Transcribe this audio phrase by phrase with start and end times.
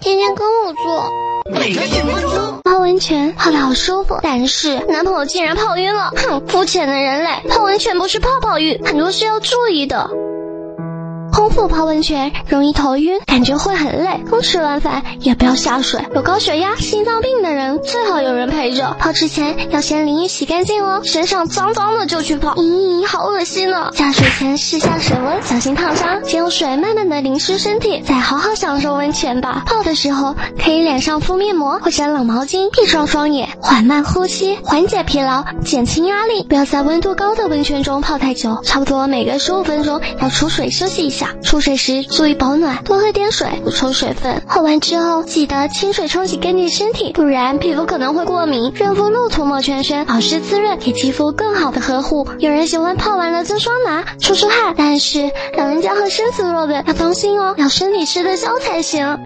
[0.00, 1.10] 天天跟我做。
[1.50, 2.60] 每天一分钟。
[2.64, 6.12] 泡温泉泡的好舒服，但是男朋友竟然泡晕了。
[6.16, 10.10] 哼，肤浅的人类，泡温泉不是泡泡浴，很多是要注意的。
[11.32, 14.20] 空腹泡温泉容易头晕，感觉会很累。
[14.28, 16.00] 空吃完饭也不要下水。
[16.14, 18.96] 有高血压、心脏病的人最好有人陪着。
[18.98, 23.90] 泡之前要先淋浴洗干净哦，身上脏脏的就去泡，咦，好恶心呢！
[23.94, 26.24] 下水前试下水温，小心烫伤。
[26.24, 29.62] 先用水慢慢的淋湿身体，再好好享受温泉吧。
[29.66, 36.44] 泡的时候可以脸上敷面膜或者冷毛巾，闭上双眼，缓慢呼吸，缓解疲劳，减轻压力。
[36.48, 41.27] 不要在温度高的温泉中泡太久，差不多每隔十五分钟要出水休息一下。
[41.42, 44.42] 出水时注意保暖，多喝点水，补充水分。
[44.46, 48.72] 喝完之后记得清水冲洗干净身体，不然皮肤可能会过敏。
[48.74, 52.26] 润肤露涂抹全身，保湿滋润，给肌肤更好的呵护。
[52.38, 59.18] 有人喜欢泡完了蒸桑拿，出出汗，但是老人家和身子弱的要当心哦，要身体吃得消才行。